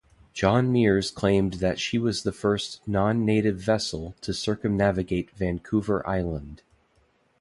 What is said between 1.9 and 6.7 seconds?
was the first non-native vessel to circumnavigate Vancouver Island.